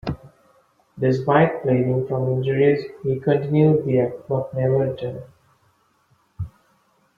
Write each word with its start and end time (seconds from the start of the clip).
Despite 0.99 1.61
bleeding 1.61 2.07
from 2.07 2.31
injuries, 2.31 2.83
he 3.03 3.19
continued 3.19 3.85
the 3.85 3.99
act 3.99 4.27
but 4.27 4.51
never 4.51 4.77
returned. 4.79 5.21